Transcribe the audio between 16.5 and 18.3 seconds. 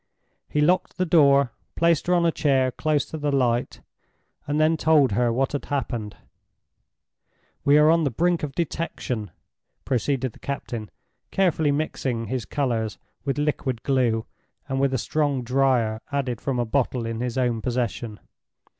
a bottle in his own possession.